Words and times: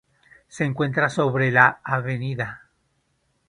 Se 0.47 0.63
encuentra 0.65 1.09
sobre 1.09 1.51
la 1.51 1.79
Av. 1.83 2.05